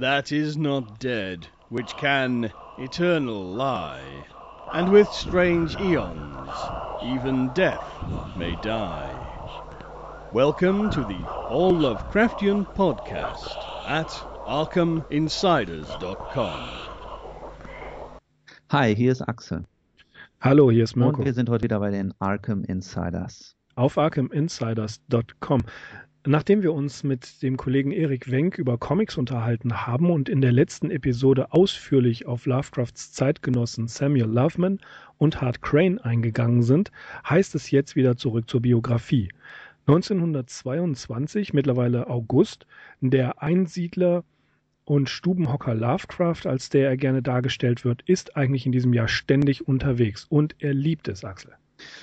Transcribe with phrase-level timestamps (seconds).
[0.00, 4.24] that is not dead, which can eternal lie.
[4.72, 6.48] And with strange eons,
[7.04, 7.84] even death
[8.34, 9.14] may die.
[10.32, 13.54] Welcome to the All Lovecraftian Podcast
[13.86, 14.08] at
[14.48, 16.68] ArkhamInsiders.com.
[18.70, 19.66] Hi, hier ist Axel.
[20.40, 21.18] Hallo, hier ist Mirko.
[21.18, 23.54] Und wir sind heute wieder bei den Arkham Insiders.
[23.74, 25.60] Auf ArkhamInsiders.com.
[26.26, 30.52] Nachdem wir uns mit dem Kollegen Erik Wenk über Comics unterhalten haben und in der
[30.52, 34.80] letzten Episode ausführlich auf Lovecrafts Zeitgenossen Samuel Loveman
[35.16, 36.92] und Hart Crane eingegangen sind,
[37.26, 39.30] heißt es jetzt wieder zurück zur Biografie.
[39.86, 42.66] 1922, mittlerweile August,
[43.00, 44.22] der Einsiedler
[44.84, 49.66] und Stubenhocker Lovecraft, als der er gerne dargestellt wird, ist eigentlich in diesem Jahr ständig
[49.66, 51.54] unterwegs und er liebt es, Axel.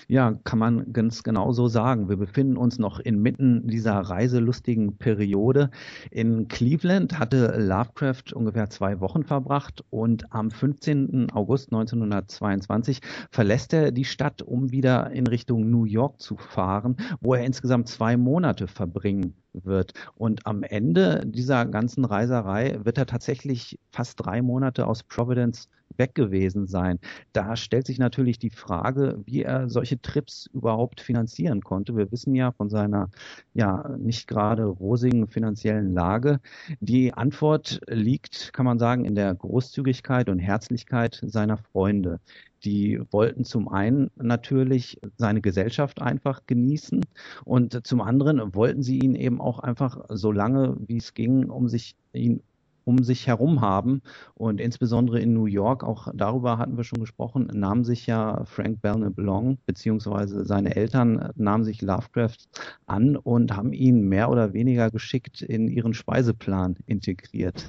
[0.07, 2.09] Ja, kann man ganz genau so sagen.
[2.09, 5.69] Wir befinden uns noch inmitten dieser reiselustigen Periode.
[6.11, 11.31] In Cleveland hatte Lovecraft ungefähr zwei Wochen verbracht und am 15.
[11.31, 17.33] August 1922 verlässt er die Stadt, um wieder in Richtung New York zu fahren, wo
[17.33, 19.93] er insgesamt zwei Monate verbringen wird.
[20.15, 26.15] Und am Ende dieser ganzen Reiserei wird er tatsächlich fast drei Monate aus Providence weg
[26.15, 26.99] gewesen sein.
[27.33, 31.95] Da stellt sich natürlich die Frage, wie er solche Trips überhaupt finanzieren konnte.
[31.95, 33.09] Wir wissen ja von seiner
[33.53, 36.39] ja nicht gerade rosigen finanziellen Lage.
[36.79, 42.19] Die Antwort liegt, kann man sagen, in der Großzügigkeit und Herzlichkeit seiner Freunde.
[42.63, 47.05] Die wollten zum einen natürlich seine Gesellschaft einfach genießen
[47.45, 51.67] und zum anderen wollten sie ihn eben auch einfach so lange, wie es ging, um
[51.67, 52.41] sich ihn
[52.87, 54.01] um sich herum haben.
[54.33, 58.81] Und insbesondere in New York, auch darüber hatten wir schon gesprochen, nahm sich ja Frank
[58.81, 62.37] Belknap Long, beziehungsweise seine Eltern nahmen sich Lovecraft
[62.85, 67.67] an und haben ihn mehr oder weniger geschickt in ihren Speiseplan integriert.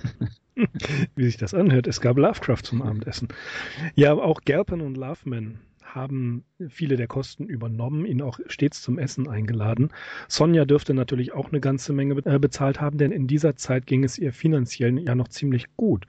[1.17, 3.29] Wie sich das anhört, es gab Lovecraft zum Abendessen.
[3.97, 5.59] Ja, auch Galpin und Loveman
[5.95, 9.91] haben viele der Kosten übernommen, ihn auch stets zum Essen eingeladen.
[10.29, 14.05] Sonja dürfte natürlich auch eine ganze Menge äh, bezahlt haben, denn in dieser Zeit ging
[14.05, 16.07] es ihr finanziell ja noch ziemlich gut.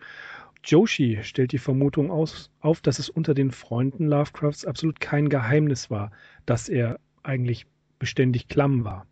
[0.63, 5.89] Joshi stellt die Vermutung aus, auf, dass es unter den Freunden Lovecrafts absolut kein Geheimnis
[5.89, 6.11] war,
[6.45, 7.65] dass er eigentlich
[7.97, 9.05] beständig klamm war.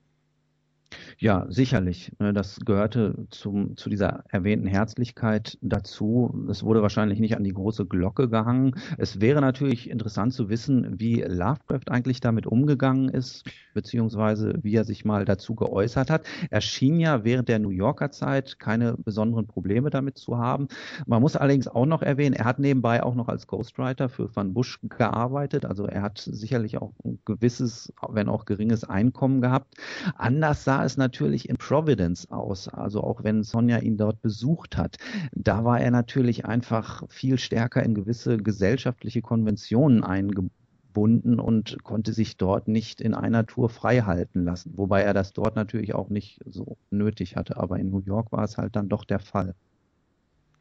[1.17, 2.11] Ja, sicherlich.
[2.19, 6.45] Ne, das gehörte zum, zu dieser erwähnten Herzlichkeit dazu.
[6.49, 8.75] Es wurde wahrscheinlich nicht an die große Glocke gehangen.
[8.97, 14.85] Es wäre natürlich interessant zu wissen, wie Lovecraft eigentlich damit umgegangen ist, beziehungsweise wie er
[14.85, 16.25] sich mal dazu geäußert hat.
[16.51, 20.67] Er schien ja während der New Yorker Zeit keine besonderen Probleme damit zu haben.
[21.05, 24.53] Man muss allerdings auch noch erwähnen, er hat nebenbei auch noch als Ghostwriter für Van
[24.53, 25.65] Bush gearbeitet.
[25.65, 29.75] Also er hat sicherlich auch ein gewisses, wenn auch geringes Einkommen gehabt.
[30.15, 32.67] Anders sah es natürlich in Providence aus.
[32.67, 34.97] Also auch wenn Sonja ihn dort besucht hat,
[35.33, 42.37] da war er natürlich einfach viel stärker in gewisse gesellschaftliche Konventionen eingebunden und konnte sich
[42.37, 44.73] dort nicht in einer Tour frei halten lassen.
[44.75, 47.57] Wobei er das dort natürlich auch nicht so nötig hatte.
[47.57, 49.55] Aber in New York war es halt dann doch der Fall.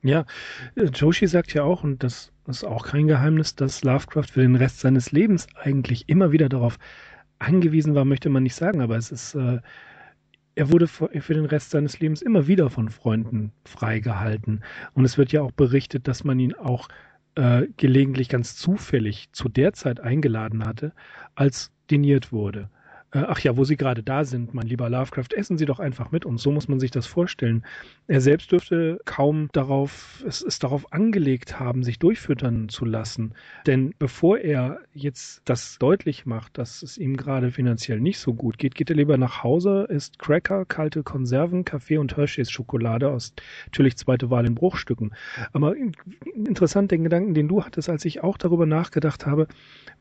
[0.02, 0.24] Ja,
[0.76, 4.80] Joshi sagt ja auch, und das ist auch kein Geheimnis, dass Lovecraft für den Rest
[4.80, 6.78] seines Lebens eigentlich immer wieder darauf
[7.38, 9.58] angewiesen war, möchte man nicht sagen, aber es ist äh,
[10.56, 14.64] er wurde für den Rest seines Lebens immer wieder von Freunden freigehalten.
[14.94, 16.88] Und es wird ja auch berichtet, dass man ihn auch
[17.34, 20.92] äh, gelegentlich ganz zufällig zu der Zeit eingeladen hatte,
[21.34, 22.70] als diniert wurde.
[23.12, 26.10] Äh, ach ja, wo Sie gerade da sind, mein lieber Lovecraft, essen Sie doch einfach
[26.10, 26.42] mit uns.
[26.42, 27.64] So muss man sich das vorstellen.
[28.08, 33.34] Er selbst dürfte kaum darauf, es, es darauf angelegt haben, sich durchfüttern zu lassen.
[33.66, 38.58] Denn bevor er jetzt das deutlich macht, dass es ihm gerade finanziell nicht so gut
[38.58, 43.32] geht, geht er lieber nach Hause, isst Cracker, kalte Konserven, Kaffee und Hershey's Schokolade aus
[43.66, 45.14] natürlich zweite Wahl in Bruchstücken.
[45.52, 45.74] Aber
[46.34, 49.46] interessant, den Gedanken, den du hattest, als ich auch darüber nachgedacht habe,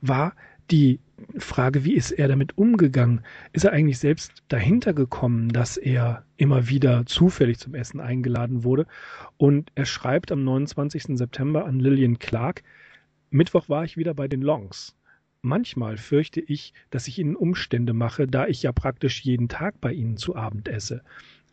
[0.01, 0.33] war,
[0.71, 0.99] die
[1.37, 3.21] Frage, wie ist er damit umgegangen?
[3.53, 8.85] Ist er eigentlich selbst dahinter gekommen, dass er immer wieder zufällig zum Essen eingeladen wurde?
[9.37, 11.17] Und er schreibt am 29.
[11.17, 12.63] September an Lillian Clark,
[13.29, 14.95] Mittwoch war ich wieder bei den Longs.
[15.41, 19.93] Manchmal fürchte ich, dass ich ihnen Umstände mache, da ich ja praktisch jeden Tag bei
[19.93, 21.03] ihnen zu Abend esse.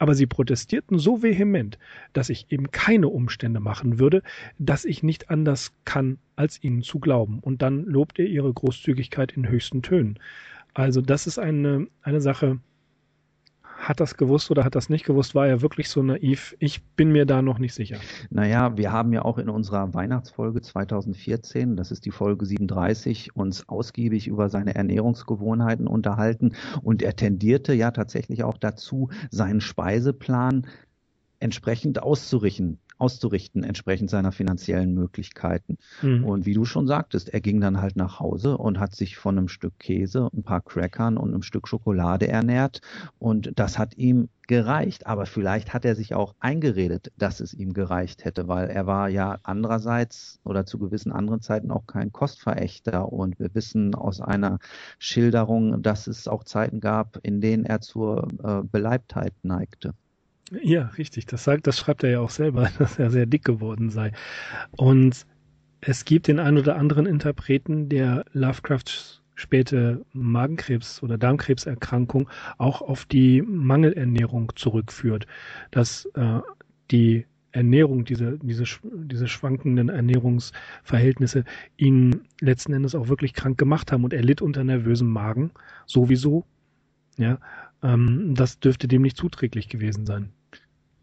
[0.03, 1.79] Aber sie protestierten so vehement,
[2.13, 4.25] dass ich eben keine Umstände machen würde,
[4.59, 7.39] dass ich nicht anders kann, als ihnen zu glauben.
[7.39, 10.19] Und dann lobt er ihre Großzügigkeit in höchsten Tönen.
[10.75, 12.59] Also das ist eine, eine Sache,
[13.83, 15.35] hat das gewusst oder hat das nicht gewusst?
[15.35, 16.55] War er wirklich so naiv?
[16.61, 17.99] Ich bin mir da noch nicht sicher.
[18.31, 23.69] Naja, wir haben ja auch in unserer Weihnachtsfolge 2014, das ist die Folge 37, uns
[23.69, 26.53] ausgiebig über seine Ernährungsgewohnheiten unterhalten
[26.83, 30.69] und er tendierte ja tatsächlich auch dazu, seinen Speiseplan
[31.41, 35.77] entsprechend auszurichten, auszurichten, entsprechend seiner finanziellen Möglichkeiten.
[36.03, 36.25] Mhm.
[36.25, 39.37] Und wie du schon sagtest, er ging dann halt nach Hause und hat sich von
[39.37, 42.81] einem Stück Käse, ein paar Crackern und einem Stück Schokolade ernährt.
[43.19, 47.73] Und das hat ihm gereicht, aber vielleicht hat er sich auch eingeredet, dass es ihm
[47.73, 53.13] gereicht hätte, weil er war ja andererseits oder zu gewissen anderen Zeiten auch kein Kostverächter
[53.13, 54.59] und wir wissen aus einer
[54.99, 59.95] Schilderung, dass es auch Zeiten gab, in denen er zur äh, Beleibtheit neigte.
[60.51, 61.27] Ja, richtig.
[61.27, 64.13] Das sagt, das schreibt er ja auch selber, dass er sehr dick geworden sei.
[64.73, 65.27] Und
[65.81, 72.29] es gibt den ein oder anderen Interpreten, der Lovecrafts späte Magenkrebs- oder Darmkrebserkrankung
[72.59, 75.27] auch auf die Mangelernährung zurückführt,
[75.71, 76.41] dass äh,
[76.91, 81.45] die Ernährung, diese, diese, diese schwankenden Ernährungsverhältnisse
[81.77, 85.51] ihn letzten Endes auch wirklich krank gemacht haben und er litt unter nervösem Magen
[85.87, 86.45] sowieso.
[87.19, 87.39] Ja,
[87.83, 90.33] ähm, das dürfte dem nicht zuträglich gewesen sein.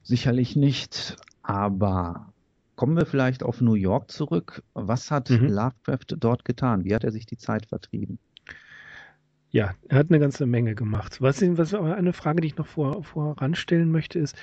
[0.04, 2.34] Sicherlich nicht, aber
[2.76, 4.64] kommen wir vielleicht auf New York zurück.
[4.74, 5.48] Was hat mhm.
[5.48, 6.86] Lovecraft dort getan?
[6.86, 8.20] Wie hat er sich die Zeit vertrieben?
[9.52, 11.22] Ja, er hat eine ganze Menge gemacht.
[11.22, 14.38] Was, was eine Frage, die ich noch vor, voranstellen möchte, ist,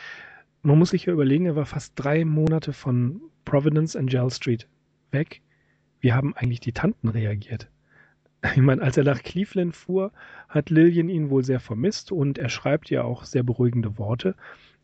[0.63, 4.67] man muss sich ja überlegen, er war fast drei Monate von Providence and Gell Street
[5.13, 5.41] weg.
[6.01, 7.71] Wie haben eigentlich die Tanten reagiert?
[8.55, 10.13] Ich meine, als er nach Cleveland fuhr,
[10.49, 14.35] hat Lillian ihn wohl sehr vermisst und er schreibt ja auch sehr beruhigende Worte.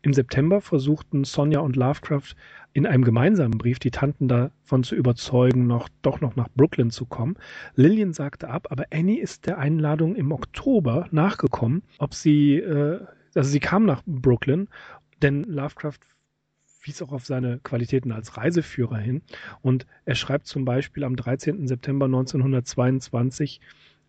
[0.01, 2.35] Im September versuchten Sonja und Lovecraft
[2.73, 7.05] in einem gemeinsamen Brief die Tanten davon zu überzeugen, noch, doch noch nach Brooklyn zu
[7.05, 7.37] kommen.
[7.75, 12.99] Lillian sagte ab, aber Annie ist der Einladung im Oktober nachgekommen, ob sie, äh,
[13.33, 14.67] also sie kam nach Brooklyn,
[15.21, 15.99] denn Lovecraft
[16.83, 19.21] wies auch auf seine Qualitäten als Reiseführer hin.
[19.61, 21.67] Und er schreibt zum Beispiel am 13.
[21.67, 23.61] September 1922,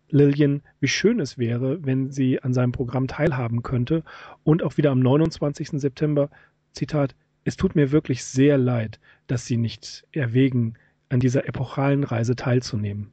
[0.09, 4.03] Lillian, wie schön es wäre, wenn sie an seinem Programm teilhaben könnte.
[4.43, 5.69] Und auch wieder am 29.
[5.81, 6.29] September,
[6.73, 10.75] Zitat, es tut mir wirklich sehr leid, dass Sie nicht erwägen,
[11.09, 13.11] an dieser epochalen Reise teilzunehmen.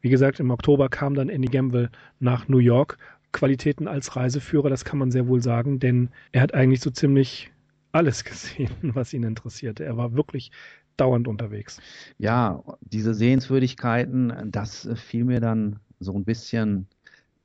[0.00, 1.90] Wie gesagt, im Oktober kam dann Andy Gamble
[2.20, 2.98] nach New York.
[3.32, 7.50] Qualitäten als Reiseführer, das kann man sehr wohl sagen, denn er hat eigentlich so ziemlich
[7.94, 9.84] alles gesehen, was ihn interessierte.
[9.84, 10.50] Er war wirklich
[10.96, 11.80] dauernd unterwegs.
[12.18, 16.88] Ja, diese Sehenswürdigkeiten, das fiel mir dann so ein bisschen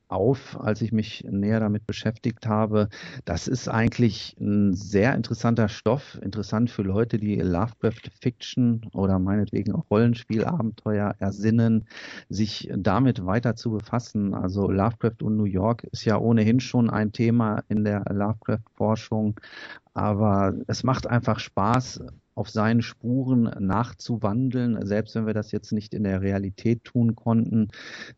[0.10, 2.90] auf, als ich mich näher damit beschäftigt habe.
[3.26, 9.74] Das ist eigentlich ein sehr interessanter Stoff, interessant für Leute, die Lovecraft Fiction oder meinetwegen
[9.74, 11.88] auch Rollenspielabenteuer ersinnen,
[12.28, 14.34] sich damit weiter zu befassen.
[14.34, 19.40] Also Lovecraft und New York ist ja ohnehin schon ein Thema in der Lovecraft Forschung,
[19.94, 22.02] aber es macht einfach Spaß,
[22.40, 27.68] auf seinen Spuren nachzuwandeln, selbst wenn wir das jetzt nicht in der Realität tun konnten,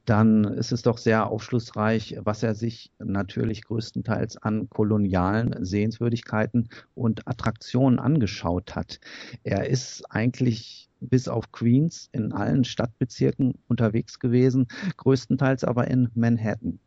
[0.05, 7.27] dann ist es doch sehr aufschlussreich, was er sich natürlich größtenteils an kolonialen Sehenswürdigkeiten und
[7.27, 8.99] Attraktionen angeschaut hat.
[9.43, 14.67] Er ist eigentlich bis auf Queens in allen Stadtbezirken unterwegs gewesen,
[14.97, 16.77] größtenteils aber in Manhattan.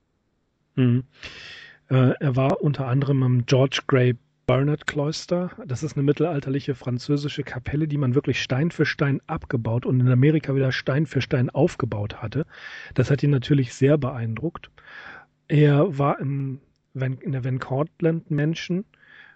[0.77, 1.03] Mhm.
[1.89, 4.15] Äh, er war unter anderem am George Gray
[4.47, 5.51] Barnard Cloister.
[5.67, 10.09] Das ist eine mittelalterliche französische Kapelle, die man wirklich Stein für Stein abgebaut und in
[10.09, 12.47] Amerika wieder Stein für Stein aufgebaut hatte.
[12.95, 14.71] Das hat ihn natürlich sehr beeindruckt.
[15.49, 16.61] Er war im,
[16.95, 18.85] in der Van Cortlandt Mansion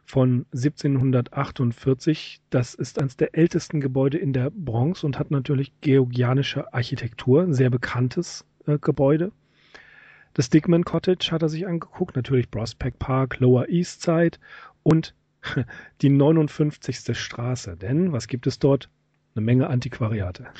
[0.04, 2.40] von 1748.
[2.50, 7.54] Das ist eines der ältesten Gebäude in der Bronx und hat natürlich georgianische Architektur, ein
[7.54, 9.32] sehr bekanntes äh, Gebäude.
[10.34, 14.38] Das Dickman Cottage hat er sich angeguckt, natürlich Prospect Park, Lower East Side
[14.82, 15.14] und
[16.02, 17.16] die 59.
[17.16, 17.76] Straße.
[17.76, 18.90] Denn was gibt es dort?
[19.34, 20.46] Eine Menge Antiquariate.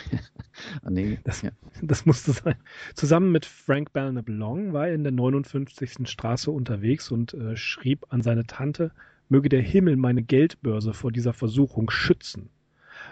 [0.83, 1.51] Ah, nee, das, ja.
[1.83, 2.57] das, musste sein.
[2.95, 6.09] Zusammen mit Frank Belknap Long war er in der 59.
[6.09, 8.91] Straße unterwegs und äh, schrieb an seine Tante,
[9.29, 12.51] möge der Himmel meine Geldbörse vor dieser Versuchung schützen.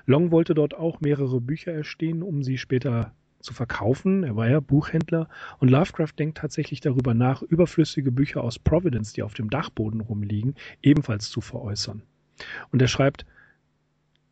[0.06, 3.14] Long wollte dort auch mehrere Bücher erstehen, um sie später
[3.46, 4.24] zu verkaufen.
[4.24, 9.22] Er war ja Buchhändler und Lovecraft denkt tatsächlich darüber nach, überflüssige Bücher aus Providence, die
[9.22, 12.02] auf dem Dachboden rumliegen, ebenfalls zu veräußern.
[12.70, 13.24] Und er schreibt,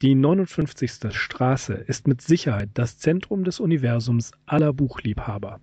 [0.02, 1.10] die 59.
[1.10, 5.60] Straße ist mit Sicherheit das Zentrum des Universums aller Buchliebhaber.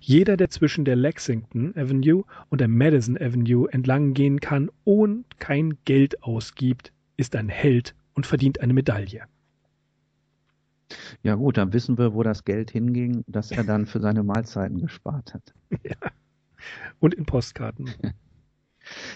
[0.00, 5.78] Jeder, der zwischen der Lexington Avenue und der Madison Avenue entlang gehen kann und kein
[5.84, 9.22] Geld ausgibt, ist ein Held und verdient eine Medaille.
[11.22, 14.80] Ja gut, dann wissen wir, wo das Geld hinging, das er dann für seine Mahlzeiten
[14.80, 15.54] gespart hat.
[15.84, 15.96] Ja.
[17.00, 17.90] Und in Postkarten.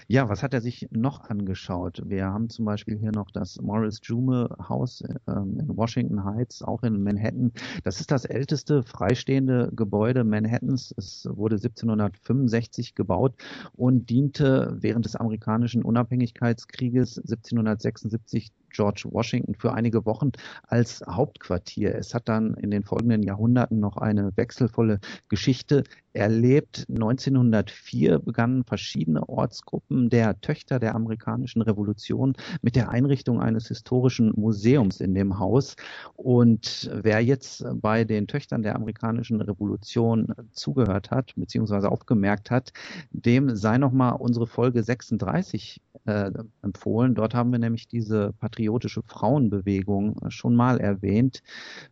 [0.07, 2.01] Ja, was hat er sich noch angeschaut?
[2.05, 6.83] Wir haben zum Beispiel hier noch das Morris Jume Haus ähm, in Washington Heights, auch
[6.83, 7.51] in Manhattan.
[7.83, 10.93] Das ist das älteste freistehende Gebäude Manhattans.
[10.97, 13.35] Es wurde 1765 gebaut
[13.73, 20.31] und diente während des amerikanischen Unabhängigkeitskrieges 1776 George Washington für einige Wochen
[20.67, 21.95] als Hauptquartier.
[21.95, 26.85] Es hat dann in den folgenden Jahrhunderten noch eine wechselvolle Geschichte erlebt.
[26.89, 35.01] 1904 begannen verschiedene Ortsgruppen der Töchter der amerikanischen Revolution mit der Einrichtung eines historischen Museums
[35.01, 35.75] in dem Haus.
[36.15, 42.73] Und wer jetzt bei den Töchtern der amerikanischen Revolution zugehört hat, beziehungsweise aufgemerkt hat,
[43.09, 46.31] dem sei nochmal unsere Folge 36 äh,
[46.61, 47.15] empfohlen.
[47.15, 48.33] Dort haben wir nämlich diese
[48.67, 51.41] patriotische Frauenbewegung schon mal erwähnt,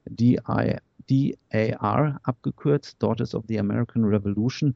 [0.05, 0.39] die
[1.07, 4.75] DAR abgekürzt, Daughters of the American Revolution.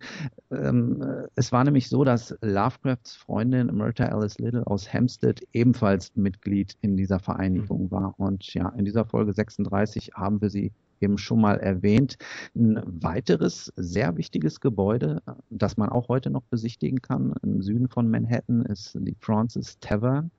[0.51, 1.03] Ähm,
[1.35, 6.95] es war nämlich so, dass Lovecrafts Freundin Myrta Alice Little aus Hampstead ebenfalls Mitglied in
[6.95, 8.13] dieser Vereinigung war.
[8.17, 12.17] Und ja, in dieser Folge 36 haben wir sie eben schon mal erwähnt.
[12.55, 18.09] Ein weiteres sehr wichtiges Gebäude, das man auch heute noch besichtigen kann im Süden von
[18.09, 20.31] Manhattan, ist die Francis Tavern.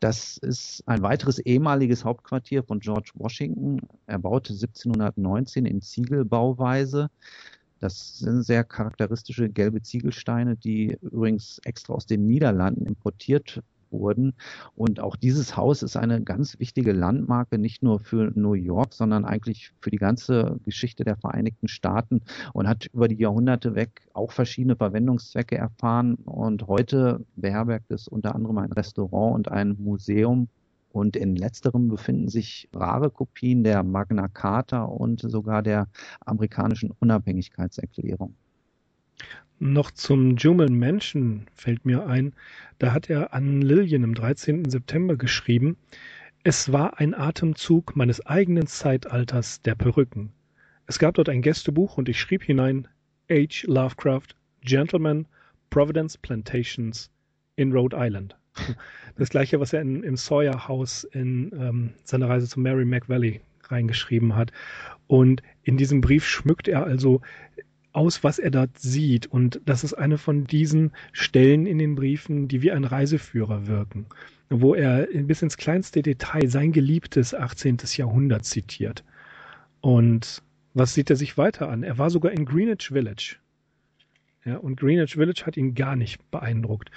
[0.00, 3.80] Das ist ein weiteres ehemaliges Hauptquartier von George Washington.
[4.06, 7.08] Er baute 1719 in Ziegelbauweise.
[7.78, 14.34] Das sind sehr charakteristische gelbe Ziegelsteine, die übrigens extra aus den Niederlanden importiert wurden.
[14.74, 19.24] Und auch dieses Haus ist eine ganz wichtige Landmarke, nicht nur für New York, sondern
[19.24, 24.32] eigentlich für die ganze Geschichte der Vereinigten Staaten und hat über die Jahrhunderte weg auch
[24.32, 26.16] verschiedene Verwendungszwecke erfahren.
[26.16, 30.48] Und heute beherbergt es unter anderem ein Restaurant und ein Museum.
[30.90, 35.88] Und in letzterem befinden sich rare Kopien der Magna Carta und sogar der
[36.24, 38.34] amerikanischen Unabhängigkeitserklärung.
[39.58, 42.34] Noch zum Juman Mansion fällt mir ein,
[42.78, 44.68] da hat er an Lillian im 13.
[44.68, 45.78] September geschrieben,
[46.44, 50.30] es war ein Atemzug meines eigenen Zeitalters der Perücken.
[50.86, 52.86] Es gab dort ein Gästebuch und ich schrieb hinein
[53.30, 53.66] H.
[53.66, 55.26] Lovecraft, Gentleman,
[55.70, 57.10] Providence Plantations
[57.56, 58.36] in Rhode Island.
[59.18, 63.40] Das gleiche, was er in, im Sawyer House in ähm, seiner Reise zu Mary McValley
[63.62, 64.52] reingeschrieben hat.
[65.06, 67.22] Und in diesem Brief schmückt er also
[67.96, 69.26] aus, was er dort sieht.
[69.26, 74.06] Und das ist eine von diesen Stellen in den Briefen, die wie ein Reiseführer wirken,
[74.50, 77.78] wo er bis ins kleinste Detail sein geliebtes 18.
[77.96, 79.02] Jahrhundert zitiert.
[79.80, 80.42] Und
[80.74, 81.82] was sieht er sich weiter an?
[81.82, 83.36] Er war sogar in Greenwich Village.
[84.44, 86.90] Ja, und Greenwich Village hat ihn gar nicht beeindruckt.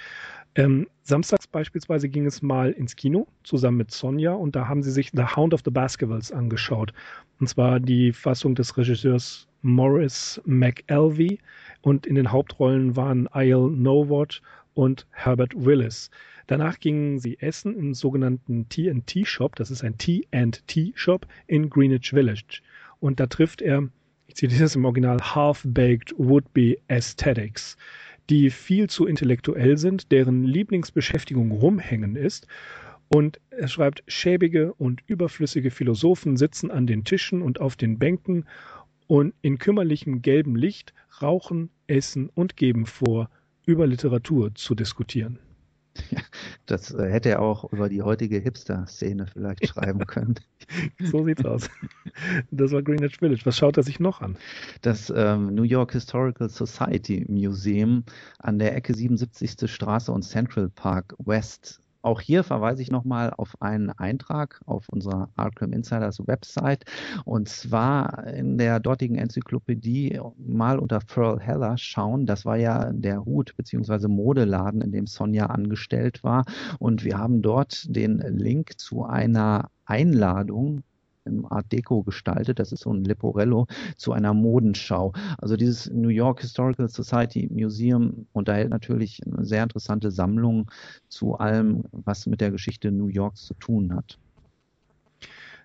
[0.54, 4.90] Ähm, samstags beispielsweise ging es mal ins Kino zusammen mit Sonja und da haben sie
[4.90, 6.92] sich The Hound of the Baskervilles angeschaut.
[7.38, 11.38] Und zwar die Fassung des Regisseurs Morris McElvey
[11.82, 14.42] und in den Hauptrollen waren Isle Nowot
[14.74, 16.10] und Herbert Willis.
[16.46, 22.10] Danach gingen sie essen im sogenannten TNT Shop, das ist ein T&T Shop in Greenwich
[22.10, 22.60] Village.
[22.98, 23.88] Und da trifft er,
[24.26, 27.76] ich zitiere das im Original, Half-Baked Would-Be Aesthetics,
[28.30, 32.46] die viel zu intellektuell sind, deren Lieblingsbeschäftigung rumhängen ist
[33.12, 38.46] und er schreibt, schäbige und überflüssige Philosophen sitzen an den Tischen und auf den Bänken
[39.10, 43.28] und in kümmerlichem gelbem Licht rauchen, essen und geben vor,
[43.66, 45.40] über Literatur zu diskutieren.
[46.10, 46.20] Ja,
[46.66, 50.36] das äh, hätte er auch über die heutige Hipster-Szene vielleicht schreiben können.
[51.00, 51.68] so sieht's aus.
[52.52, 53.42] Das war Greenwich Village.
[53.44, 54.36] Was schaut er sich noch an?
[54.82, 58.04] Das ähm, New York Historical Society Museum
[58.38, 59.68] an der Ecke 77.
[59.68, 65.28] Straße und Central Park West auch hier verweise ich nochmal auf einen Eintrag auf unserer
[65.36, 66.84] Arkham Insiders Website
[67.24, 72.26] und zwar in der dortigen Enzyklopädie mal unter Pearl Heller schauen.
[72.26, 74.08] Das war ja der Hut bzw.
[74.08, 76.44] Modeladen, in dem Sonja angestellt war
[76.78, 80.82] und wir haben dort den Link zu einer Einladung
[81.24, 82.58] im Art Deco gestaltet.
[82.58, 85.12] Das ist so ein Leporello zu einer Modenschau.
[85.38, 90.70] Also dieses New York Historical Society Museum unterhält natürlich eine sehr interessante Sammlung
[91.08, 94.18] zu allem, was mit der Geschichte New Yorks zu tun hat.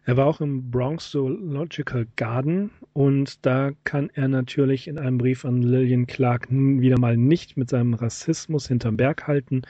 [0.07, 5.45] Er war auch im Bronx Zoological Garden und da kann er natürlich in einem Brief
[5.45, 9.63] an Lillian Clark wieder mal nicht mit seinem Rassismus hinterm Berg halten.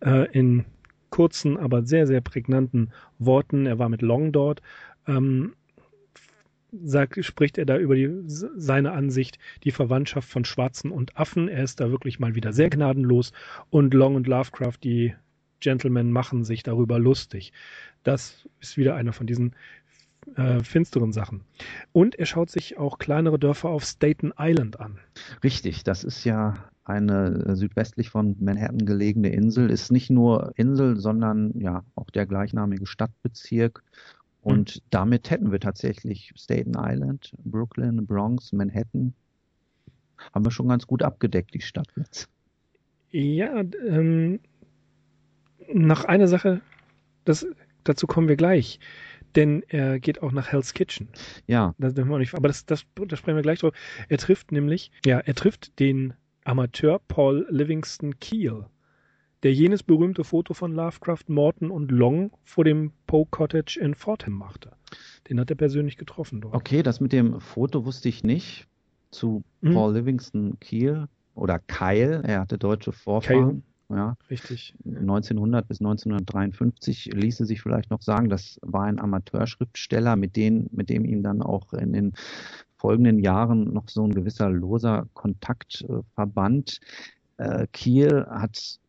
[0.00, 0.64] Äh, in
[1.10, 3.66] kurzen, aber sehr, sehr prägnanten Worten.
[3.66, 4.60] Er war mit Long dort
[5.06, 5.54] ähm,
[6.72, 11.48] sagt, spricht er da über die, seine Ansicht, die Verwandtschaft von Schwarzen und Affen.
[11.48, 13.32] Er ist da wirklich mal wieder sehr gnadenlos
[13.70, 15.14] und Long und Lovecraft, die
[15.60, 17.52] Gentlemen, machen sich darüber lustig.
[18.02, 19.54] Das ist wieder einer von diesen
[20.34, 21.42] äh, finsteren Sachen.
[21.92, 24.98] Und er schaut sich auch kleinere Dörfer auf Staten Island an.
[25.42, 31.52] Richtig, das ist ja eine südwestlich von Manhattan gelegene Insel, ist nicht nur Insel, sondern
[31.58, 33.82] ja auch der gleichnamige Stadtbezirk.
[34.46, 34.80] Und mhm.
[34.90, 39.12] damit hätten wir tatsächlich Staten Island, Brooklyn, Bronx, Manhattan.
[40.32, 42.28] Haben wir schon ganz gut abgedeckt, die Stadt jetzt.
[43.10, 44.38] Ja, ähm,
[45.72, 46.60] noch eine Sache,
[47.24, 47.44] das,
[47.82, 48.78] dazu kommen wir gleich.
[49.34, 51.08] Denn er geht auch nach Hell's Kitchen.
[51.48, 51.74] Ja.
[51.78, 53.76] Das dürfen wir nicht, aber das, das, das sprechen wir gleich drüber.
[54.08, 58.66] Er trifft nämlich, ja, er trifft den Amateur Paul Livingston Keel,
[59.42, 64.34] der jenes berühmte Foto von Lovecraft, Morton und Long vor dem Poe Cottage in Fordham
[64.34, 64.72] machte.
[65.28, 66.54] Den hat er persönlich getroffen dort.
[66.54, 68.66] Okay, das mit dem Foto wusste ich nicht.
[69.10, 69.74] Zu hm.
[69.74, 73.62] Paul Livingston Keel oder Kyle, er hatte deutsche Vorfahren.
[73.88, 74.74] Ja, richtig.
[74.84, 80.90] 1900 bis 1953 ließe sich vielleicht noch sagen, das war ein Amateurschriftsteller, mit, denen, mit
[80.90, 82.12] dem ihm dann auch in den
[82.76, 86.80] folgenden Jahren noch so ein gewisser loser Kontakt äh, verband.
[87.72, 88.80] Kiel hat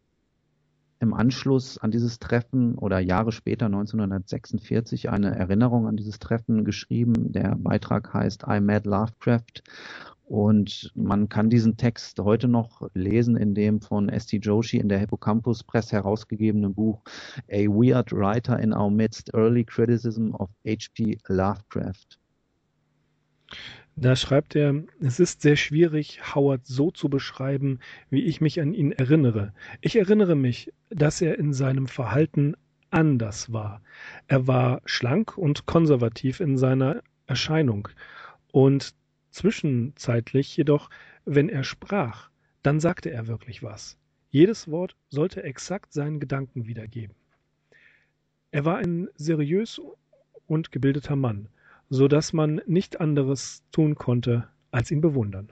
[1.00, 7.32] im Anschluss an dieses Treffen oder Jahre später 1946 eine Erinnerung an dieses Treffen geschrieben.
[7.32, 9.64] Der Beitrag heißt I Met Lovecraft
[10.28, 14.38] und man kann diesen Text heute noch lesen in dem von S.T.
[14.38, 17.02] Joshi in der Hippocampus Press herausgegebenen Buch
[17.50, 21.20] A Weird Writer in Our Midst, Early Criticism of H.P.
[21.28, 22.20] Lovecraft.
[24.00, 28.74] Da schreibt er, es ist sehr schwierig, Howard so zu beschreiben, wie ich mich an
[28.74, 29.54] ihn erinnere.
[29.82, 32.56] Ich erinnere mich, dass er in seinem Verhalten
[32.92, 33.82] anders war.
[34.28, 37.90] Er war schlank und konservativ in seiner Erscheinung.
[38.52, 38.94] Und
[39.38, 40.90] Zwischenzeitlich jedoch,
[41.26, 42.32] wenn er sprach,
[42.64, 43.96] dann sagte er wirklich was.
[44.32, 47.16] Jedes Wort sollte exakt seinen Gedanken wiedergeben.
[48.50, 49.80] Er war ein seriös
[50.48, 51.50] und gebildeter Mann,
[51.90, 55.52] so dass man nicht anderes tun konnte, als ihn bewundern.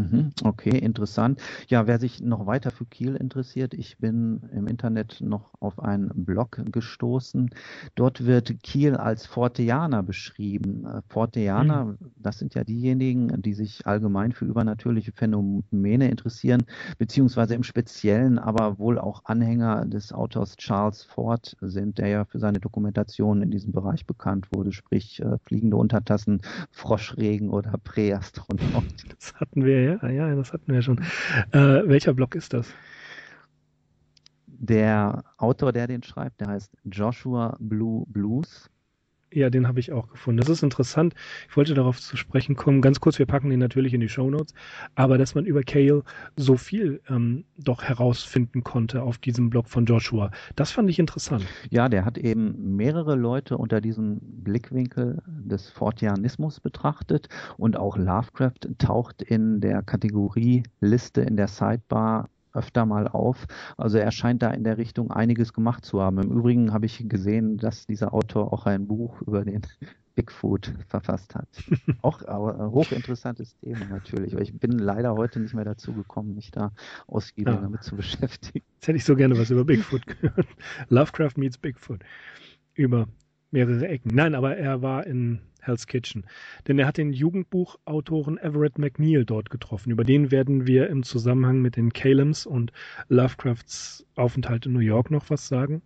[0.00, 1.40] Mhm, okay, interessant.
[1.68, 6.08] Ja, wer sich noch weiter für Kiel interessiert, ich bin im Internet noch auf einen
[6.14, 7.50] Blog gestoßen.
[7.96, 10.86] Dort wird Kiel als Forteaner beschrieben.
[10.86, 11.98] Äh, Forteaner, mhm.
[12.16, 16.62] das sind ja diejenigen, die sich allgemein für übernatürliche Phänomene interessieren,
[16.96, 22.38] beziehungsweise im Speziellen aber wohl auch Anhänger des Autors Charles Ford sind, der ja für
[22.38, 26.40] seine Dokumentation in diesem Bereich bekannt wurde, sprich äh, fliegende Untertassen,
[26.70, 28.84] Froschregen oder Präastronaut.
[29.10, 30.98] Das hatten wir ja ja, ja, das hatten wir schon.
[31.52, 32.72] Äh, welcher Blog ist das?
[34.46, 38.70] Der Autor, der den schreibt, der heißt Joshua Blue Blues.
[39.32, 40.40] Ja, den habe ich auch gefunden.
[40.40, 41.14] Das ist interessant.
[41.48, 42.82] Ich wollte darauf zu sprechen kommen.
[42.82, 44.54] Ganz kurz, wir packen den natürlich in die Show Notes.
[44.96, 46.02] Aber dass man über Kale
[46.36, 51.46] so viel ähm, doch herausfinden konnte auf diesem Blog von Joshua, das fand ich interessant.
[51.70, 58.78] Ja, der hat eben mehrere Leute unter diesem Blickwinkel des Fortianismus betrachtet und auch Lovecraft
[58.78, 63.46] taucht in der Kategorie Liste in der Sidebar öfter mal auf.
[63.76, 66.18] Also er scheint da in der Richtung einiges gemacht zu haben.
[66.18, 69.62] Im Übrigen habe ich gesehen, dass dieser Autor auch ein Buch über den
[70.14, 71.48] Bigfoot verfasst hat.
[72.02, 74.32] auch aber hochinteressantes Thema natürlich.
[74.32, 76.72] Aber ich bin leider heute nicht mehr dazu gekommen, mich da
[77.06, 77.60] ausgiebig ja.
[77.60, 78.64] damit zu beschäftigen.
[78.74, 80.46] Jetzt hätte ich so gerne was über Bigfoot gehört.
[80.88, 82.00] Lovecraft meets Bigfoot.
[82.74, 83.08] Über
[83.50, 84.14] mehrere Ecken.
[84.14, 86.24] Nein, aber er war in Hell's Kitchen.
[86.66, 89.90] Denn er hat den Jugendbuchautoren Everett McNeil dort getroffen.
[89.90, 92.72] Über den werden wir im Zusammenhang mit den Calems und
[93.08, 95.82] Lovecrafts Aufenthalt in New York noch was sagen.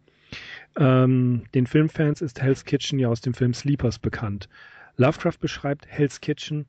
[0.77, 4.49] Ähm, den Filmfans ist Hell's Kitchen ja aus dem Film Sleepers bekannt.
[4.97, 6.67] Lovecraft beschreibt Hell's Kitchen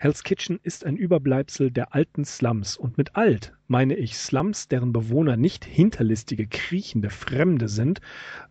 [0.00, 4.92] Hell's Kitchen ist ein Überbleibsel der alten Slums und mit alt meine ich Slums, deren
[4.92, 8.00] Bewohner nicht hinterlistige, kriechende Fremde sind,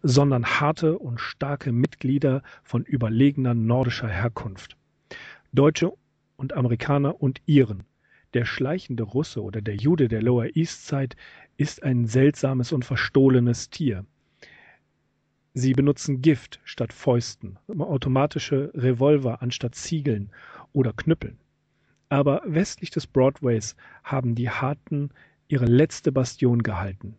[0.04, 4.76] sondern harte und starke Mitglieder von überlegener nordischer Herkunft.
[5.54, 5.94] Deutsche
[6.36, 7.86] und Amerikaner und Iren.
[8.34, 11.16] Der schleichende Russe oder der Jude der Lower East Side
[11.56, 14.06] ist ein seltsames und verstohlenes Tier.
[15.54, 20.30] Sie benutzen Gift statt Fäusten, automatische Revolver anstatt Ziegeln
[20.73, 21.38] oder Knüppeln.
[22.10, 25.10] Aber westlich des Broadways haben die Harten
[25.47, 27.15] ihre letzte Bastion gehalten.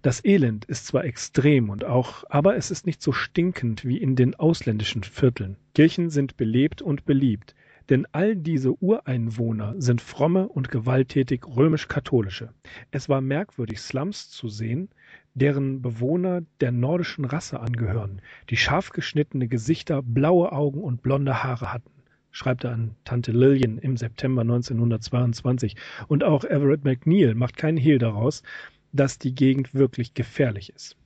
[0.00, 4.14] Das Elend ist zwar extrem und auch, aber es ist nicht so stinkend wie in
[4.14, 5.56] den ausländischen Vierteln.
[5.74, 7.56] Kirchen sind belebt und beliebt,
[7.88, 12.50] denn all diese Ureinwohner sind fromme und gewalttätig römisch-katholische.
[12.92, 14.88] Es war merkwürdig, Slums zu sehen,
[15.34, 21.72] deren Bewohner der nordischen Rasse angehören, die scharf geschnittene Gesichter, blaue Augen und blonde Haare
[21.72, 21.90] hatten
[22.32, 25.76] schreibt er an Tante Lillian im September 1922.
[26.08, 28.42] Und auch Everett McNeil macht keinen Hehl daraus,
[28.92, 30.96] dass die Gegend wirklich gefährlich ist.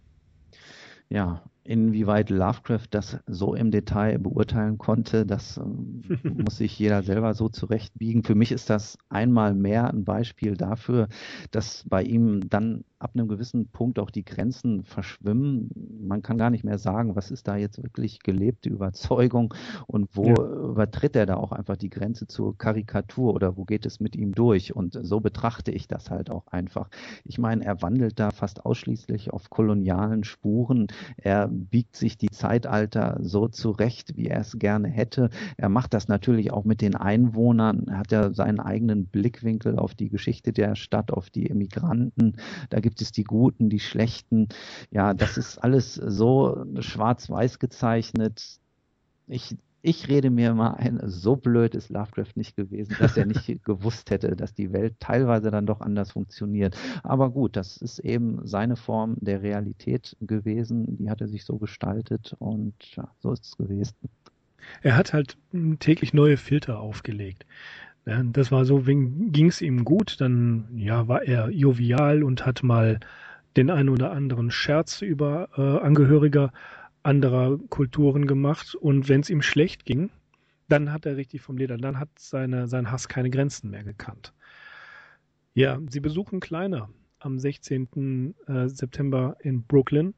[1.08, 6.02] Ja, Inwieweit Lovecraft das so im Detail beurteilen konnte, das ähm,
[6.44, 8.22] muss sich jeder selber so zurechtbiegen.
[8.22, 11.08] Für mich ist das einmal mehr ein Beispiel dafür,
[11.50, 15.70] dass bei ihm dann ab einem gewissen Punkt auch die Grenzen verschwimmen.
[16.00, 19.54] Man kann gar nicht mehr sagen, was ist da jetzt wirklich gelebte Überzeugung
[19.86, 20.70] und wo ja.
[20.70, 24.32] übertritt er da auch einfach die Grenze zur Karikatur oder wo geht es mit ihm
[24.32, 24.74] durch?
[24.74, 26.88] Und so betrachte ich das halt auch einfach.
[27.24, 30.86] Ich meine, er wandelt da fast ausschließlich auf kolonialen Spuren.
[31.16, 35.30] Er biegt sich die Zeitalter so zurecht, wie er es gerne hätte.
[35.56, 37.86] Er macht das natürlich auch mit den Einwohnern.
[37.88, 42.36] Er hat ja seinen eigenen Blickwinkel auf die Geschichte der Stadt, auf die Immigranten.
[42.70, 44.48] Da gibt es die Guten, die Schlechten.
[44.90, 48.58] Ja, das ist alles so schwarz-weiß gezeichnet.
[49.26, 53.46] Ich ich rede mir mal ein, so blöd ist Lovecraft nicht gewesen, dass er nicht
[53.64, 56.76] gewusst hätte, dass die Welt teilweise dann doch anders funktioniert.
[57.04, 60.96] Aber gut, das ist eben seine Form der Realität gewesen.
[60.98, 63.94] Die hat er sich so gestaltet und ja, so ist es gewesen.
[64.82, 65.36] Er hat halt
[65.78, 67.46] täglich neue Filter aufgelegt.
[68.04, 72.98] Das war so, ging es ihm gut, dann ja, war er jovial und hat mal
[73.56, 76.52] den einen oder anderen Scherz über äh, Angehöriger
[77.06, 80.10] anderer Kulturen gemacht und wenn es ihm schlecht ging,
[80.68, 84.34] dann hat er richtig vom Leder, dann hat seine, sein Hass keine Grenzen mehr gekannt.
[85.54, 86.90] Ja, sie besuchen Kleiner
[87.20, 88.34] am 16.
[88.46, 90.14] Äh, September in Brooklyn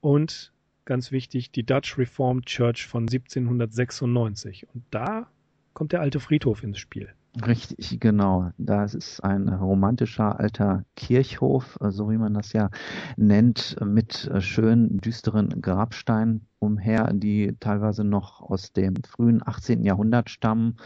[0.00, 0.52] und
[0.84, 4.66] ganz wichtig, die Dutch Reformed Church von 1796.
[4.74, 5.30] Und da
[5.74, 7.12] kommt der alte Friedhof ins Spiel.
[7.40, 8.50] Richtig, genau.
[8.58, 12.68] Das ist ein romantischer alter Kirchhof, so wie man das ja
[13.16, 19.82] nennt, mit schönen düsteren Grabsteinen umher, die teilweise noch aus dem frühen 18.
[19.82, 20.76] Jahrhundert stammen.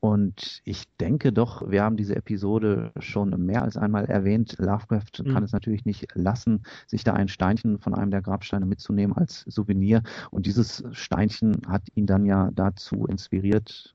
[0.00, 4.56] Und ich denke doch, wir haben diese Episode schon mehr als einmal erwähnt.
[4.58, 5.34] Lovecraft mhm.
[5.34, 9.40] kann es natürlich nicht lassen, sich da ein Steinchen von einem der Grabsteine mitzunehmen als
[9.40, 10.02] Souvenir.
[10.30, 13.94] Und dieses Steinchen hat ihn dann ja dazu inspiriert,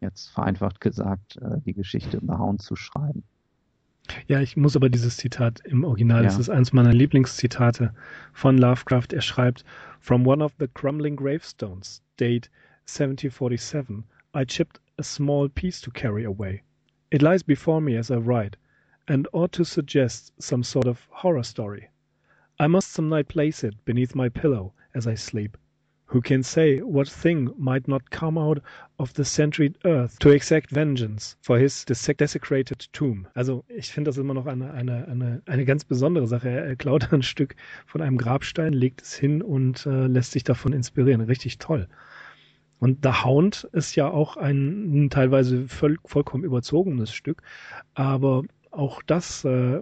[0.00, 3.24] jetzt vereinfacht gesagt, äh, die Geschichte über Hound zu schreiben.
[4.28, 6.28] Ja, ich muss aber dieses Zitat im Original, ja.
[6.28, 7.92] das ist eines meiner Lieblingszitate
[8.32, 9.08] von Lovecraft.
[9.12, 9.64] Er schreibt,
[10.00, 12.48] From one of the crumbling gravestones, date
[12.86, 16.62] 1747, I chipped a small piece to carry away.
[17.10, 18.56] It lies before me as I write,
[19.08, 21.90] and ought to suggest some sort of horror story.
[22.58, 25.56] I must some night place it beneath my pillow as I sleep.
[26.08, 28.62] Who can say what thing might not come out
[28.98, 33.26] of the centured earth to exact vengeance for his desecrated tomb?
[33.34, 36.48] Also ich finde das immer noch eine, eine, eine, eine ganz besondere Sache.
[36.48, 40.72] Er klaut ein Stück von einem Grabstein, legt es hin und äh, lässt sich davon
[40.72, 41.22] inspirieren.
[41.22, 41.88] Richtig toll.
[42.78, 47.42] Und The Hound ist ja auch ein, ein teilweise voll, vollkommen überzogenes Stück,
[47.94, 49.80] aber auch das äh,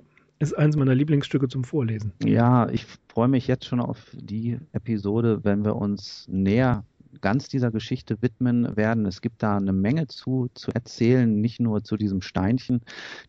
[0.50, 2.12] ist eines meiner Lieblingsstücke zum Vorlesen.
[2.22, 6.84] Ja, ich freue mich jetzt schon auf die Episode, wenn wir uns näher
[7.20, 9.06] ganz dieser Geschichte widmen werden.
[9.06, 12.80] Es gibt da eine Menge zu, zu erzählen, nicht nur zu diesem Steinchen,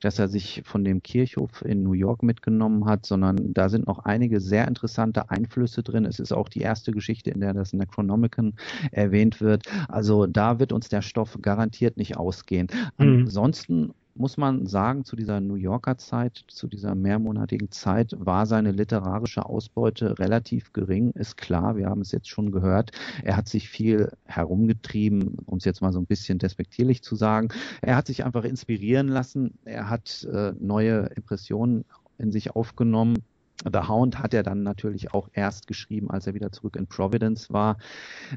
[0.02, 4.00] das er sich von dem Kirchhof in New York mitgenommen hat, sondern da sind noch
[4.00, 6.06] einige sehr interessante Einflüsse drin.
[6.06, 8.54] Es ist auch die erste Geschichte, in der das Necronomicon
[8.92, 9.64] erwähnt wird.
[9.88, 12.68] Also da wird uns der Stoff garantiert nicht ausgehen.
[12.98, 13.20] Mhm.
[13.20, 18.72] Ansonsten muss man sagen, zu dieser New Yorker Zeit, zu dieser mehrmonatigen Zeit war seine
[18.72, 22.92] literarische Ausbeute relativ gering, ist klar, wir haben es jetzt schon gehört.
[23.24, 27.50] Er hat sich viel herumgetrieben, um es jetzt mal so ein bisschen despektierlich zu sagen.
[27.82, 31.84] Er hat sich einfach inspirieren lassen, er hat äh, neue Impressionen
[32.18, 33.18] in sich aufgenommen,
[33.64, 37.52] The Hound hat er dann natürlich auch erst geschrieben, als er wieder zurück in Providence
[37.52, 37.78] war.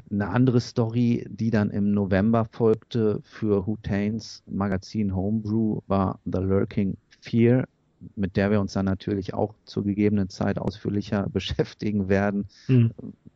[0.09, 6.97] Eine andere Story, die dann im November folgte für Hutains Magazin Homebrew, war The Lurking
[7.21, 7.67] Fear,
[8.15, 12.47] mit der wir uns dann natürlich auch zur gegebenen Zeit ausführlicher beschäftigen werden.
[12.67, 12.93] Mhm.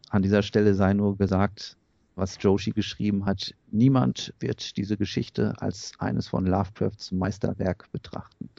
[0.09, 1.77] An dieser Stelle sei nur gesagt,
[2.15, 8.49] was Joshi geschrieben hat, niemand wird diese Geschichte als eines von Lovecrafts Meisterwerk betrachten.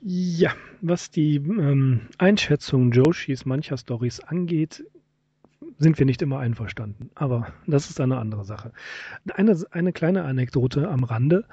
[0.00, 4.84] Ja, was die ähm, Einschätzung Joshis mancher Stories angeht,
[5.78, 7.10] sind wir nicht immer einverstanden.
[7.14, 8.72] Aber das ist eine andere Sache.
[9.34, 11.44] Eine, eine kleine Anekdote am Rande.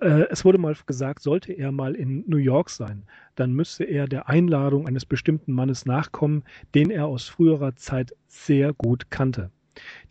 [0.00, 4.06] Äh, es wurde mal gesagt, sollte er mal in New York sein, dann müsste er
[4.06, 9.50] der Einladung eines bestimmten Mannes nachkommen, den er aus früherer Zeit sehr gut kannte.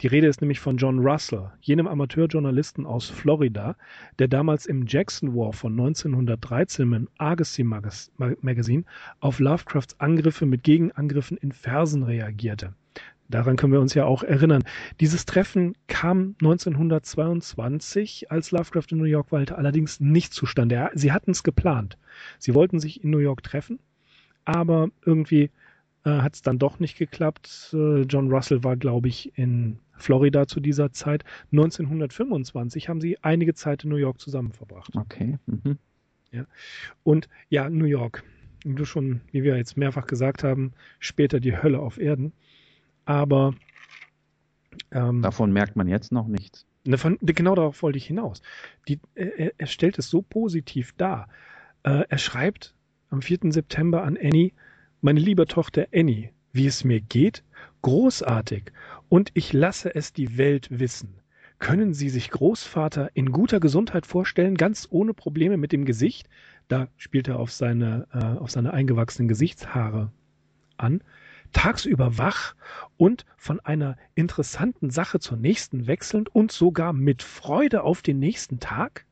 [0.01, 3.75] Die Rede ist nämlich von John Russell, jenem Amateurjournalisten aus Florida,
[4.17, 8.83] der damals im Jackson War von 1913 im Argosy Magazine
[9.19, 12.73] auf Lovecrafts Angriffe mit Gegenangriffen in Versen reagierte.
[13.29, 14.63] Daran können wir uns ja auch erinnern.
[14.99, 20.89] Dieses Treffen kam 1922, als Lovecraft in New York weilte, allerdings nicht zustande.
[20.95, 21.99] Sie hatten es geplant.
[22.39, 23.77] Sie wollten sich in New York treffen,
[24.45, 25.51] aber irgendwie
[26.05, 27.71] äh, hat es dann doch nicht geklappt.
[27.73, 31.23] Äh, John Russell war, glaube ich, in Florida zu dieser Zeit.
[31.51, 34.95] 1925 haben sie einige Zeit in New York zusammen verbracht.
[34.95, 35.37] Okay.
[35.45, 35.77] Mhm.
[36.31, 36.45] Ja.
[37.03, 38.23] Und ja, New York.
[38.63, 42.33] Wie du schon, wie wir jetzt mehrfach gesagt haben, später die Hölle auf Erden.
[43.05, 43.53] Aber
[44.91, 46.65] ähm, davon merkt man jetzt noch nichts.
[46.85, 48.41] Ne, von, genau darauf wollte ich hinaus.
[48.87, 51.27] Die, er, er, stellt es so positiv dar.
[51.83, 52.73] Äh, er schreibt
[53.09, 53.51] am 4.
[53.51, 54.53] September an Annie,
[55.01, 57.43] meine liebe Tochter Annie, wie es mir geht?
[57.81, 58.71] Großartig.
[59.07, 61.15] Und ich lasse es die Welt wissen.
[61.57, 66.27] Können Sie sich Großvater in guter Gesundheit vorstellen, ganz ohne Probleme mit dem Gesicht?
[66.67, 70.11] Da spielt er auf seine, äh, auf seine eingewachsenen Gesichtshaare
[70.77, 71.01] an.
[71.51, 72.55] Tagsüber wach
[72.97, 78.59] und von einer interessanten Sache zur nächsten wechselnd und sogar mit Freude auf den nächsten
[78.59, 79.05] Tag?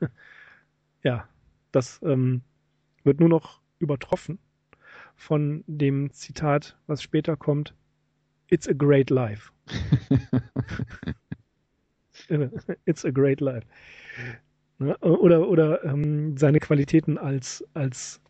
[1.02, 1.28] ja,
[1.70, 2.42] das ähm,
[3.04, 4.38] wird nur noch übertroffen
[5.22, 7.74] von dem Zitat, was später kommt.
[8.48, 9.52] It's a great life.
[12.86, 13.64] It's a great life.
[14.78, 14.98] Ne?
[14.98, 18.20] Oder, oder ähm, seine Qualitäten als, als,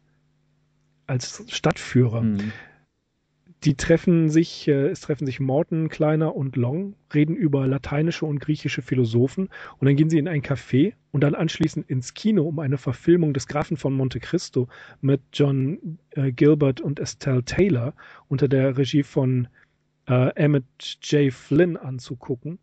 [1.06, 2.20] als Stadtführer.
[2.20, 2.52] Mhm.
[3.64, 8.40] Die treffen sich, äh, es treffen sich Morton, Kleiner und Long, reden über lateinische und
[8.40, 9.48] griechische Philosophen
[9.78, 13.34] und dann gehen sie in ein Café und dann anschließend ins Kino, um eine Verfilmung
[13.34, 14.68] des Grafen von Monte Cristo
[15.00, 17.94] mit John äh, Gilbert und Estelle Taylor
[18.28, 19.46] unter der Regie von
[20.08, 20.64] äh, Emmett
[21.02, 21.32] J.
[21.32, 22.58] Flynn anzugucken.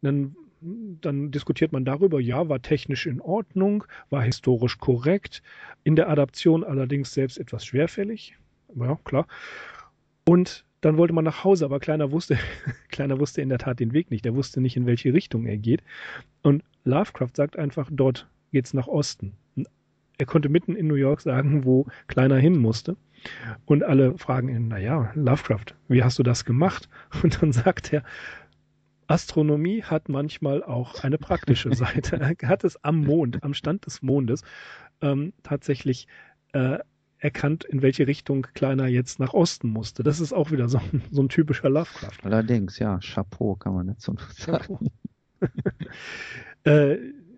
[0.00, 5.42] Dann dann diskutiert man darüber, ja, war technisch in Ordnung, war historisch korrekt,
[5.82, 8.36] in der Adaption allerdings selbst etwas schwerfällig.
[8.76, 9.26] Ja, klar.
[10.24, 12.38] Und dann wollte man nach Hause, aber Kleiner wusste,
[12.88, 14.26] Kleiner wusste in der Tat den Weg nicht.
[14.26, 15.82] Er wusste nicht, in welche Richtung er geht.
[16.42, 19.34] Und Lovecraft sagt einfach, dort geht's nach Osten.
[20.18, 22.96] Er konnte mitten in New York sagen, wo Kleiner hin musste.
[23.64, 26.88] Und alle fragen ihn, naja, Lovecraft, wie hast du das gemacht?
[27.22, 28.02] Und dann sagt er,
[29.06, 32.16] Astronomie hat manchmal auch eine praktische Seite.
[32.20, 34.42] Er hat es am Mond, am Stand des Mondes
[35.00, 36.08] ähm, tatsächlich
[36.52, 36.78] äh,
[37.22, 40.02] erkannt, in welche Richtung Kleiner jetzt nach Osten musste.
[40.02, 40.80] Das ist auch wieder so,
[41.10, 42.18] so ein typischer Lovecraft.
[42.24, 44.90] Allerdings, ja, Chapeau kann man nicht so sagen.
[46.64, 46.96] äh,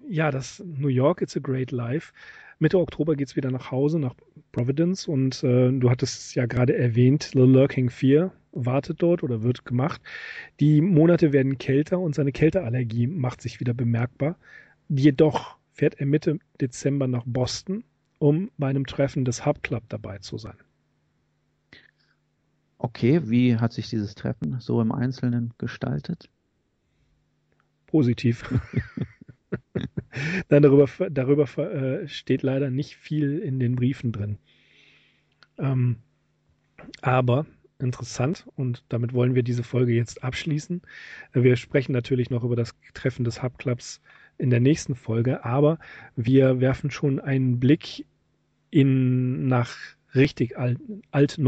[0.09, 2.13] ja, das New York, It's a Great Life.
[2.59, 4.15] Mitte Oktober geht es wieder nach Hause, nach
[4.53, 9.43] Providence und äh, du hattest es ja gerade erwähnt, The Lurking Fear wartet dort oder
[9.43, 10.01] wird gemacht.
[10.61, 14.37] Die Monate werden kälter und seine Kälteallergie macht sich wieder bemerkbar.
[14.89, 17.85] Jedoch fährt er Mitte Dezember nach Boston,
[18.25, 20.57] um bei einem Treffen des Hub Club dabei zu sein.
[22.79, 26.31] Okay, wie hat sich dieses Treffen so im Einzelnen gestaltet?
[27.85, 28.51] Positiv.
[30.49, 34.39] Nein, darüber, darüber äh, steht leider nicht viel in den Briefen drin.
[35.59, 35.97] Ähm,
[37.03, 37.45] aber
[37.79, 40.81] interessant und damit wollen wir diese Folge jetzt abschließen.
[41.35, 44.01] Wir sprechen natürlich noch über das Treffen des Hub Clubs
[44.39, 45.79] in der nächsten Folge, aber
[46.17, 48.07] wir werfen schon einen Blick
[48.75, 49.77] in nach
[50.15, 50.79] richtig alt,
[51.13, 51.39] alt.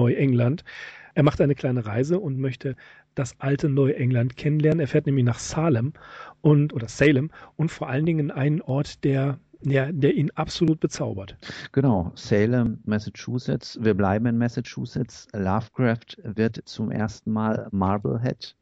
[1.14, 2.76] Er macht eine kleine Reise und möchte
[3.14, 4.80] das alte Neuengland kennenlernen.
[4.80, 5.92] Er fährt nämlich nach Salem
[6.40, 11.36] und oder Salem und vor allen Dingen einen Ort, der ja, der ihn absolut bezaubert.
[11.72, 13.78] Genau, Salem, Massachusetts.
[13.82, 15.26] Wir bleiben in Massachusetts.
[15.32, 18.54] Lovecraft wird zum ersten Mal Marblehead,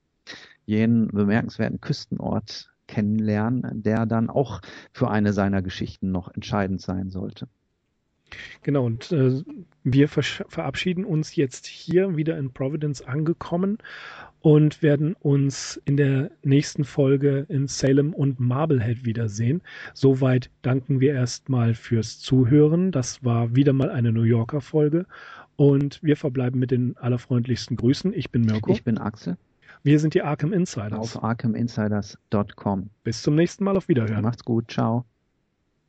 [0.65, 4.61] jenen bemerkenswerten Küstenort, kennenlernen, der dann auch
[4.93, 7.49] für eine seiner Geschichten noch entscheidend sein sollte.
[8.63, 9.43] Genau, und äh,
[9.85, 13.79] wir verabschieden uns jetzt hier wieder in Providence angekommen
[14.41, 19.63] und werden uns in der nächsten Folge in Salem und Marblehead wiedersehen.
[19.95, 22.93] Soweit danken wir erstmal fürs Zuhören.
[22.93, 25.07] Das war wieder mal eine New Yorker Folge
[25.57, 28.13] und wir verbleiben mit den allerfreundlichsten Grüßen.
[28.13, 28.73] Ich bin Mirko.
[28.73, 29.37] Ich bin Axel.
[29.83, 31.17] Wir sind die Arkham Insiders.
[31.17, 32.91] Auf arkhaminsiders.com.
[33.03, 34.23] Bis zum nächsten Mal auf Wiederhören.
[34.23, 34.71] Macht's gut.
[34.71, 35.05] Ciao.